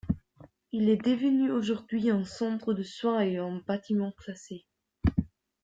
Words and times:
Il 0.71 0.89
est 0.89 0.97
devenu 0.97 1.51
aujourd'hui 1.51 2.09
un 2.09 2.23
centre 2.25 2.73
de 2.73 2.81
soins 2.81 3.19
et 3.21 3.37
un 3.37 3.61
bâtiment 3.67 4.11
classé. 4.11 4.65